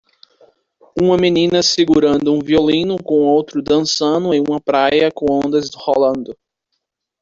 Uma 0.99 1.15
menina 1.15 1.61
segurando 1.61 2.33
um 2.33 2.39
violino 2.39 2.97
com 3.03 3.19
outro 3.23 3.61
dançando 3.61 4.33
em 4.33 4.41
uma 4.41 4.59
praia 4.59 5.11
com 5.11 5.27
ondas 5.31 5.69
rolando. 5.75 6.35